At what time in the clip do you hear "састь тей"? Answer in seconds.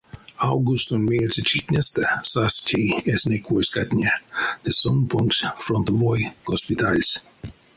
2.31-2.87